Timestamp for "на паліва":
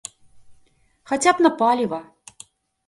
1.49-2.05